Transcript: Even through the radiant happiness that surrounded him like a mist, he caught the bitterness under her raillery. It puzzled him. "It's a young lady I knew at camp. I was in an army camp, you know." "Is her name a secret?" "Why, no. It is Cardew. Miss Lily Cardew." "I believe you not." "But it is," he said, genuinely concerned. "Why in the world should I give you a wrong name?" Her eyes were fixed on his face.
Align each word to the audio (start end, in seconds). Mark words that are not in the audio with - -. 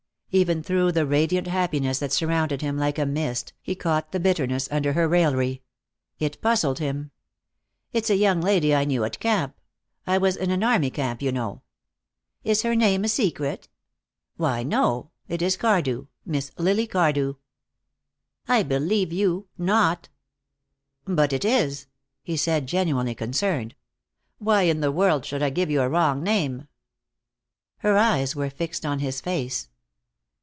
Even 0.33 0.63
through 0.63 0.93
the 0.93 1.05
radiant 1.05 1.47
happiness 1.47 1.99
that 1.99 2.13
surrounded 2.13 2.61
him 2.61 2.77
like 2.77 2.97
a 2.97 3.05
mist, 3.05 3.51
he 3.61 3.75
caught 3.75 4.13
the 4.13 4.17
bitterness 4.19 4.69
under 4.71 4.93
her 4.93 5.05
raillery. 5.05 5.61
It 6.19 6.39
puzzled 6.41 6.79
him. 6.79 7.11
"It's 7.91 8.09
a 8.09 8.15
young 8.15 8.39
lady 8.39 8.73
I 8.73 8.85
knew 8.85 9.03
at 9.03 9.19
camp. 9.19 9.59
I 10.07 10.17
was 10.17 10.37
in 10.37 10.49
an 10.49 10.63
army 10.63 10.89
camp, 10.89 11.21
you 11.21 11.33
know." 11.33 11.63
"Is 12.45 12.61
her 12.61 12.75
name 12.75 13.03
a 13.03 13.09
secret?" 13.09 13.67
"Why, 14.37 14.63
no. 14.63 15.11
It 15.27 15.41
is 15.41 15.57
Cardew. 15.57 16.05
Miss 16.25 16.53
Lily 16.57 16.87
Cardew." 16.87 17.33
"I 18.47 18.63
believe 18.63 19.11
you 19.11 19.49
not." 19.57 20.07
"But 21.03 21.33
it 21.33 21.43
is," 21.43 21.87
he 22.23 22.37
said, 22.37 22.67
genuinely 22.67 23.15
concerned. 23.15 23.75
"Why 24.37 24.61
in 24.61 24.79
the 24.79 24.93
world 24.93 25.25
should 25.25 25.43
I 25.43 25.49
give 25.49 25.69
you 25.69 25.81
a 25.81 25.89
wrong 25.89 26.23
name?" 26.23 26.69
Her 27.79 27.97
eyes 27.97 28.33
were 28.33 28.49
fixed 28.49 28.85
on 28.85 28.99
his 28.99 29.19
face. 29.19 29.67